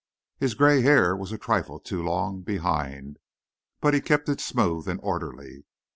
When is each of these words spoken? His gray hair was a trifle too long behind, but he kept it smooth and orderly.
His 0.39 0.55
gray 0.55 0.81
hair 0.81 1.15
was 1.15 1.31
a 1.31 1.37
trifle 1.37 1.79
too 1.79 2.01
long 2.01 2.41
behind, 2.41 3.19
but 3.81 3.93
he 3.93 4.01
kept 4.01 4.29
it 4.29 4.41
smooth 4.41 4.87
and 4.87 4.99
orderly. 5.03 5.63